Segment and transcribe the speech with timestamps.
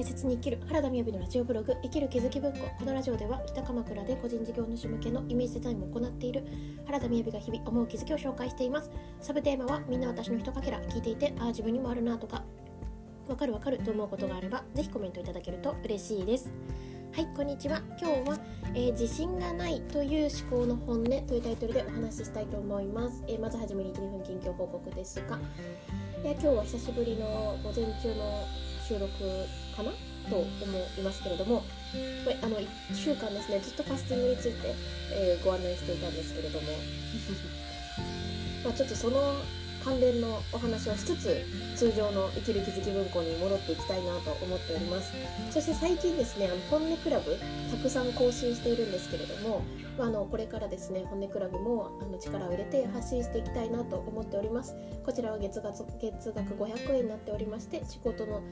[0.00, 2.60] 大切に生きる原田みやびのラジオブログ生きる気づき文庫。
[2.78, 6.42] このラジオでは北鎌倉で個人事業主向けのイメージデザインを行っている
[6.86, 8.90] 原田みやびが日々思う気づきを紹介しています。
[9.20, 12.42] サブテーマはみんな私のひとかけら聞いていてああ自分にもあるなとか
[13.28, 16.50] わかるわかると思うことがあればぜひコメントいただけると嬉しいです。
[17.12, 17.82] はいこんにちは。
[18.00, 18.38] 今日は、
[18.74, 25.38] えー、自信がないという思考の本音というタイトルでお話ししたいと思います、えー、まずはじめに12分近況報告ですが、
[26.24, 28.46] え今日は久しぶりの午前中の
[28.90, 29.08] 収録
[29.76, 29.92] かな？
[30.28, 30.46] と思
[30.98, 31.62] いますけれども、
[32.42, 34.74] あの1週間ですねずっとファスティングについて、
[35.12, 36.66] えー、ご案内していたんですけれども。
[38.64, 39.36] まあちょっとその
[39.82, 41.42] 関連のお話をしつつ
[41.74, 45.12] 通常の生きる気づき文庫に戻っていきたいなと思っております。
[45.50, 47.36] そして最近ですねあの本音クラブ
[47.70, 49.62] たくさん更新しているんですけれども、
[49.96, 54.76] まあ、あのこれからですね本音クラブもあの力を入れて発信していきたいなと思っております。
[55.04, 58.42] こちらは月額月額500円になっておりまして仕事の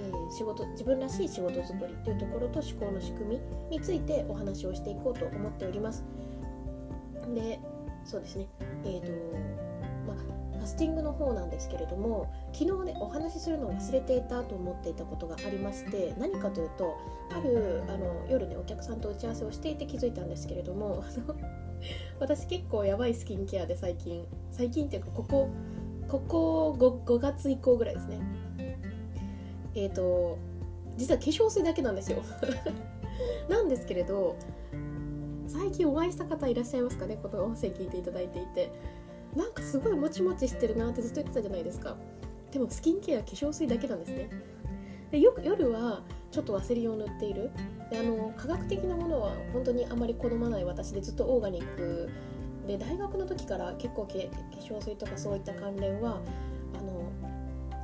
[0.00, 3.38] え、仕事自分らしい仕事作りというところと思考の仕組
[3.70, 6.04] みについてお話をしていこうと思っております。
[7.34, 7.60] で
[8.04, 8.46] そうですね
[8.84, 9.12] えーと
[10.06, 10.16] まあ、
[10.58, 16.96] ファスティングの方なんですけれども昨日ねお話しするのを忘れていたと思っていたことがありまして何かというと
[17.32, 21.02] あるあの夜ねお客さんと打ち合わせをしていて気づいたんですけれども
[22.20, 25.48] 私結構やばいスキンケアで最近最近っていうかここ
[26.08, 28.20] ここ 5, 5月以降ぐらいですね
[29.76, 30.38] えっ、ー、と
[30.96, 32.22] 実は化粧水だけなんですよ。
[33.48, 34.34] なんですけれど
[35.46, 37.18] 最近お会いした方いらっしゃいますかね？
[37.22, 38.72] この音声聞いていただいていて。
[39.36, 41.94] なんかすごいもちもちしてるなってずっと言ってたじゃないですか。
[42.50, 44.30] でもスキンケア化粧水だけなんですね。
[45.10, 47.50] でよく夜はちょっとワセリンを塗っている。
[47.90, 52.08] であの科学的なものは本当にあまり好まない私でずっとオーガニック。
[52.66, 56.22] で大学の時から結構化粧水とかそういった関連は
[56.78, 57.05] あの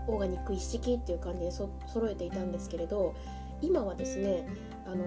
[0.06, 3.14] オーガニック一式っていう感じでそ揃えていたんですけれど
[3.60, 4.46] 今はですね
[4.86, 5.04] あの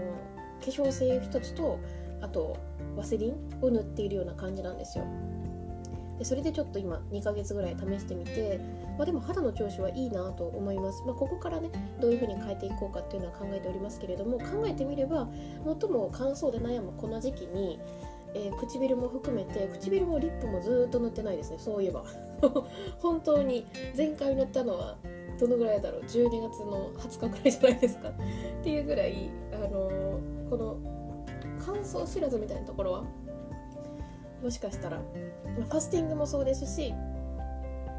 [0.59, 1.79] 化粧水一つと
[2.21, 2.57] あと
[2.95, 5.05] ワセリンを塗っているような感じなんですよ。
[6.17, 8.57] でそれでちょっと今2ヶ月ぐらい試してみて、
[8.97, 11.69] まあ、でも肌の調子はいいなと思います、まあ、ここからね
[11.99, 15.27] どういう風に変えていこうかっていうのは考えておりますけれども考えてみれば
[15.65, 17.79] 最も乾燥で悩むこの時期に
[18.35, 22.03] えー、唇も含めて唇もリップもずっと塗ってないですねそういえば。
[22.99, 24.97] 本当に前回塗ったのは
[25.39, 28.09] どのぐらいだろう12月の20日くらいじゃないですか。
[28.09, 28.13] っ
[28.63, 30.77] ていうぐらい、あのー、この
[31.65, 33.03] 乾燥知らずみたいなところは
[34.43, 35.01] もしかしたら、
[35.57, 36.93] ま、ファスティングもそうですし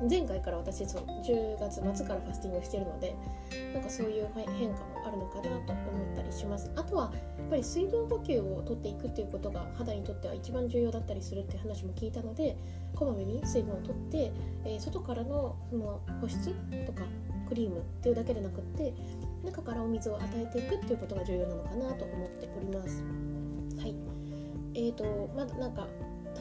[0.09, 3.17] 前回から私その10月末からファスティングをしてるので
[3.73, 6.71] なんかそういう変化もあるのかなと思ったりします。
[6.77, 12.57] あとはやっぱり水分補給をとっていくっていうことが肌にとっては一番重要だったりするって話も聞いたので
[12.95, 14.33] こまめに水分をとって、
[14.65, 16.51] えー、外からのその保湿
[16.87, 17.05] とか
[17.49, 18.93] クリームっていうだけでなくって
[19.45, 23.03] 中からお水を与えていくっていうことが重要なのかなと思っております。
[23.79, 23.95] はい。
[24.75, 25.87] えーとまだなんか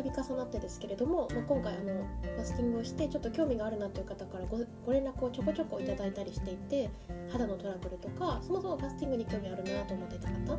[0.03, 1.93] 度重なってですけれども、まあ、今回あの
[2.35, 6.89] ファスティングをしてちょっと興味があるなという方からごご連絡をちょこちょこいただいたりしていて
[7.31, 10.57] 肌のトラブルとかそもそもファスティングに興味あるなと思っていた方。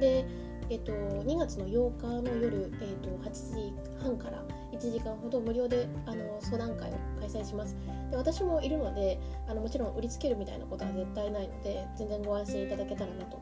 [0.00, 0.24] で、
[0.70, 7.76] えっと、2月の8日の夜、えっと、8時半から1時間ほど無料であの相談会を開催します。
[8.10, 9.18] で私もいるので
[9.48, 13.40] あのもちろん売りつけるみたいなことは絶対ないので全然ご安心いただけたらなと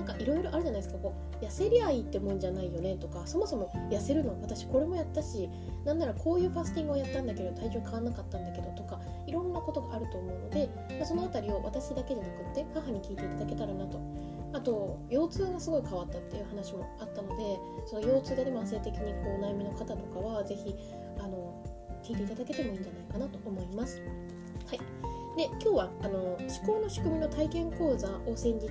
[0.00, 0.98] なんかいろいろあるじゃないですか。
[0.98, 5.48] こう痩せりゃいいってもんじゃないよねとかそもそも痩せるの私これもやったし
[5.84, 10.68] なんならこういうファスティングをやったんだけど体重変わんなかったんだけどとかいろんなことがあると思うので、
[10.98, 13.98] まあ、その辺りを私だけじゃなくって母に聞いていただけたらなと。
[14.52, 17.56] あと腰痛がすごい変わったっていう話もあったので
[17.86, 20.74] その腰痛で、ね、慢性的にこう悩みの方とかは是非
[21.20, 21.64] あの
[22.02, 24.02] 聞いていただけてもいいんじゃないかなと思います。
[24.66, 24.78] はい、
[25.36, 28.68] で今日はあの思考の仕組みの体験講座を先日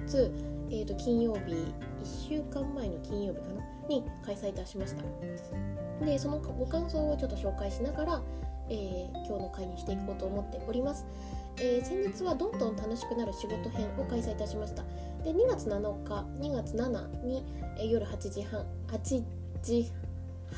[0.69, 3.63] えー、と金曜日1週間前の金曜日かな？
[3.88, 5.03] に開催いたしました。
[6.06, 8.22] でそのご感想をちょっと紹介しながら、
[8.69, 11.06] えー、今日の会にしていこうと思っております、
[11.57, 14.83] えー、先日はどんどん楽しくなる仕事編を開催いたしました。
[15.24, 17.44] で2月7日2月7に、
[17.77, 19.24] えー、夜8時半8
[19.62, 19.92] 時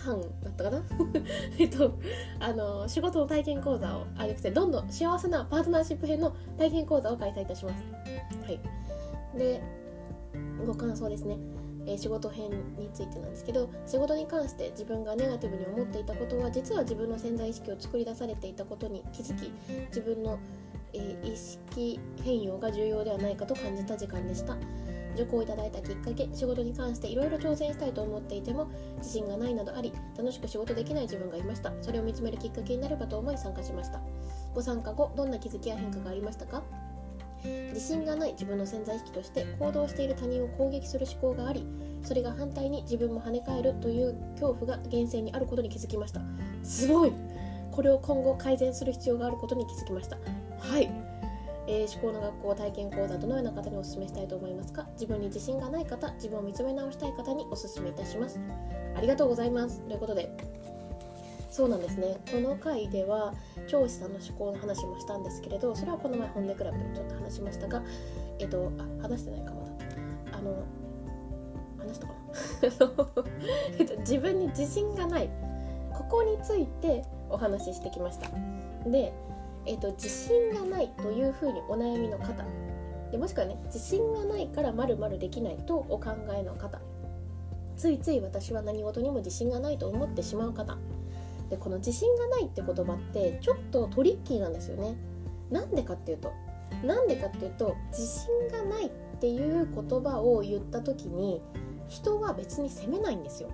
[0.05, 0.83] 半だったかな？
[1.57, 1.97] えっと
[2.39, 7.83] あの仕事の体験講座をあげてどんどん幸せなパートナーシップ編の体験講座を開催いたします。
[8.43, 8.59] はい。
[9.37, 9.80] で
[10.65, 11.37] ご感想ですね、
[11.85, 19.51] えー、仕事編についてなんですけど仕事に関して自分がネガティブに思っていたことは実は自分の潜在意識を作り出されていたことに気づき
[19.87, 20.39] 自分の、
[20.93, 24.57] えー、意識変容が重要ではないかと感じた時間でした。
[25.13, 31.73] 受講いただいたきっかけ仕事に関していろいろ挑戦したいと思っていても自信がないなどあり楽しく仕事できない自分がいました。
[31.81, 33.99] それを見つめるきっかけになればと思い参加しました。
[34.55, 36.63] ご参加後どんな気づきや変化がありましたか？
[37.43, 41.65] 自信がない自分の潜在意識として行動している他人を攻撃する思考があり
[42.03, 46.21] それが反対に自分も跳ね返るという恐怖が厳正にあることに気づきました。
[46.63, 47.13] すごい！
[47.71, 50.17] これを今後改善する必要があることに気づきました。
[50.59, 50.91] はい。
[51.67, 54.87] えー、思考の学校体験講座どのような方にお勧めしたいと思いますか？
[54.93, 58.39] 自分に自信がない方自分を見つめ直したい方にお勧めいたします。
[58.95, 59.79] ありがとうございます。
[59.81, 60.35] ということで
[61.51, 62.17] そうなんですね。
[62.31, 63.33] この回では
[63.67, 67.83] 教師さんの思考の話もしたんですけれどそれはこの前本音クラブでもちょっと話しましたが
[68.39, 70.37] えっとあ話してないかまだ。
[70.37, 70.63] あの
[71.77, 73.23] 話したかな。
[73.77, 75.29] えっと自分に自信がない。
[75.91, 78.29] ここについてお話ししてきました。
[78.89, 79.13] で、
[79.65, 82.45] えっと、自信がないというふうにお悩みの方。
[83.11, 86.79] でもしくはね自信がないからまるまるできないとお考えの方。
[87.75, 90.77] ついつい私は何事にも自信がないと思ってしまう方。
[91.51, 94.95] でこの自信がないって言葉ってちょっとトリッキーなんですよね。
[95.51, 96.31] なんでかっていうと
[96.81, 98.89] なんでかっていうと自信がないっ
[99.19, 101.41] ていう言葉を言った時に
[101.89, 103.49] 人は別に責めないんですよ。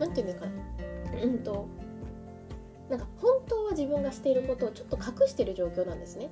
[0.00, 1.68] なんていうのかなうんと
[2.90, 6.30] なんか本当は自分がしていることをちょっと隠してる状況なんですね。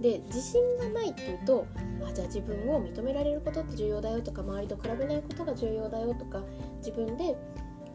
[0.00, 1.66] で自信がないっていうと
[2.04, 6.42] あじゃあ自分を認められることって重要だよとか周りと比べないことが重要だよとか
[6.78, 7.36] 自分で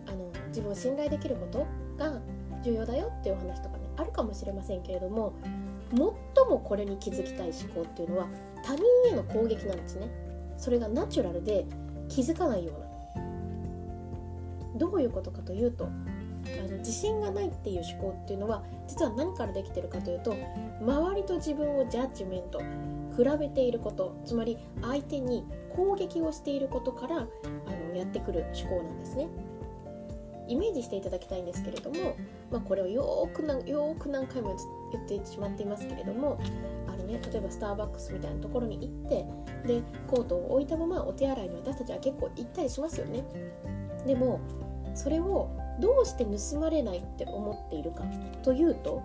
[0.07, 2.19] あの自分を信頼できることが
[2.63, 5.33] 重要だよっていうお話とかねあるかもしれませんけれども
[5.91, 8.27] 最もこれに気づきたい思考っていうのは
[8.63, 10.09] 他人への攻撃なんですね。
[10.57, 11.65] それがナチュラルで
[12.09, 12.85] 気づかないような。
[14.77, 15.89] どういうことかというとあ
[16.69, 20.35] の自信がないっていう思考っていうのは実は何からできてるかというと
[20.81, 22.59] 周りと自分をジャッジメント
[23.15, 24.17] 比べていること。
[24.25, 25.45] つまり相手に
[25.75, 27.27] 攻撃をしていることからあ
[27.89, 29.27] のやってくる思考なんですね。
[30.47, 32.15] イメージしていただきたいんですけれども、
[32.51, 34.55] まあ、これをよーくなよく何回も
[34.91, 36.39] 言ってしまっていますけれども
[36.87, 39.25] あの、ね、例えばスターバックスみたいなところに行って
[39.67, 43.23] でコートを置いたままお手洗いに私たちは結構行ったりしますよね。
[44.05, 44.39] でも
[44.93, 45.49] それを
[45.79, 48.03] どうして盗まれないって思っているか
[48.43, 49.03] というと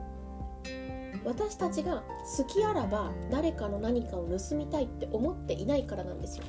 [1.25, 2.03] 私たちが
[2.39, 6.45] 好きあらば誰かの何かを盗みたいって思っていないからなんですよ。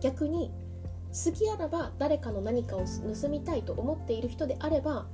[0.00, 0.52] 逆に
[1.12, 5.06] 好きあらば誰かの何かを盗みたいと思っている人であれば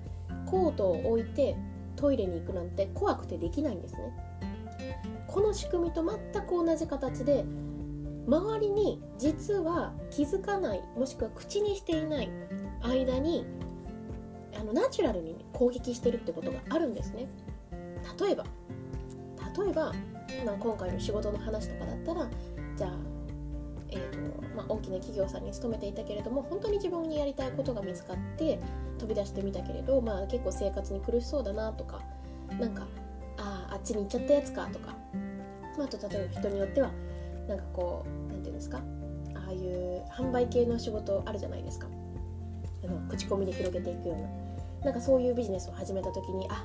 [0.47, 1.57] コートを置いて
[1.97, 4.13] トイレに行くなんて怖くてできないんですね。
[5.27, 7.45] この仕組みと全く同じ形で
[8.27, 12.31] 周りに実は気づかないもしくは口にしていない
[12.83, 13.47] 間に
[14.59, 17.29] あのナチュラルに攻撃してるってことがあるんですね。
[18.21, 18.45] 例えば
[19.59, 19.93] 例えば、
[20.47, 22.29] まあ、今回の仕事の話とかだったら
[22.77, 22.91] じゃあ、
[24.59, 28.59] まあ、大きな企業さんに勤めていたけれども本当に自分にやりたいことが見つかって
[28.99, 32.03] 飛び出してみたけれど、まあ、結構生活に苦しそうだなとか
[32.59, 32.85] なんか
[33.37, 34.97] ああっちに行っちゃったやつかとか、
[35.77, 36.91] まあ、あと例えば人によっては
[37.49, 38.79] なんかこう何て言うんですか
[39.35, 41.87] ああいう販売系の仕事あるじゃないですか。
[42.85, 44.29] あの口コミで広げていくような。
[44.85, 46.65] なんかそういうビジネスを始めた時にあ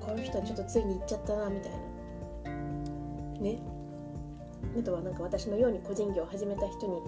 [0.00, 1.78] この人ちょっとついに行っちゃったなみたいな。
[3.40, 3.77] ね。
[4.78, 7.00] あとはなんか私のように個人業を始めた人に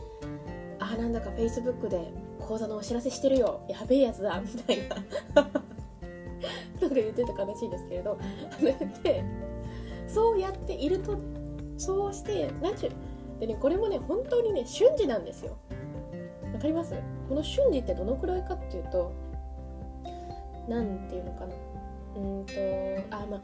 [0.78, 3.60] ああなんだか Facebook で講座のお知らせしてるよ。
[3.68, 4.96] やべえやつだみたいな。
[6.80, 8.18] なんか言ってた悲しいですけれど。
[9.02, 9.24] で
[10.08, 11.16] そうやっていると
[11.76, 12.92] そうしてナチュ
[13.38, 15.56] でねこれもね本当にね瞬時なんですよ。
[16.52, 16.94] わかります？
[17.28, 19.12] この瞬時ってどのくらいかっていうと
[20.68, 21.54] 何て言うのかな。
[22.16, 22.52] うんと
[23.16, 23.40] あまあ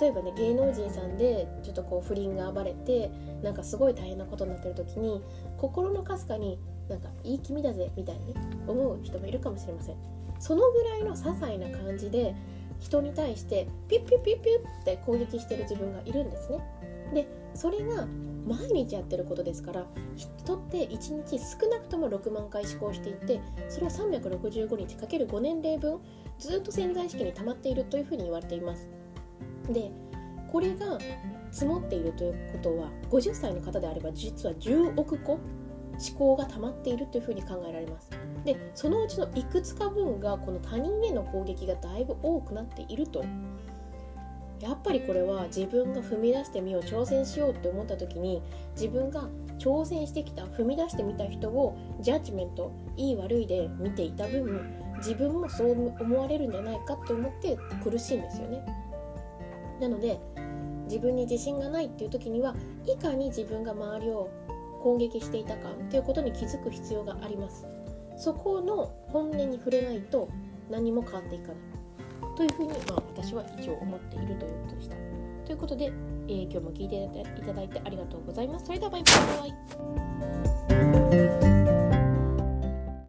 [0.00, 3.10] 例えばね芸能人さんでちょっとこう不倫が暴れて
[3.42, 5.22] なんかすごい大変なことになってる時に
[5.58, 8.34] 心のかすかになんかいい気味だぜみたいに、ね、
[8.66, 9.96] 思う人もいるかもしれません。
[10.38, 12.34] そのぐらいの些細な感じで
[12.78, 16.58] 人に対してピュッピュッピュッピュッって攻撃してる自分がいるんですね。
[17.14, 18.06] でそれが
[18.46, 25.98] 毎日やってることですから人って1日少なくとも6万回思考していてそれは365日かける5年齢分
[26.38, 28.88] ずっと潜在意識に溜まっているというふうに言われています。
[29.72, 29.90] で
[30.50, 30.98] これが
[31.50, 38.10] 積もっているということは50歳の方であれば実は10億個思考が溜まっているというふうに考えられます。
[38.44, 43.24] でそのうちのいくつか分がこの他人への攻撃がだいぶ多くなっていると。
[44.60, 48.42] やっぱりこれは自分が踏み出してみよう挑戦しようって思った時に
[48.74, 54.60] 自分が挑戦してきた踏み出してみた人をジャッジメントいい悪いで見ていた分
[54.96, 58.64] 自分もそう思われるんじゃないかって思って苦しいんですよね。
[59.80, 60.18] なので
[60.84, 62.54] 自分に自信がないっていう時には
[62.86, 64.30] いかに自分が周りを
[64.82, 67.66] 攻撃していたかっていうことに気づく必要があります。
[68.16, 70.28] そこの本音に触れないと
[70.70, 71.56] 何も変わっていかない。
[72.36, 74.96] というふうに、まあ、私は一応思っているということでした。
[75.44, 75.92] ということで、
[76.28, 78.66] えー今日も聞いていただいてありがとうございます。
[78.66, 79.46] それではバイバ
[81.52, 81.55] イ。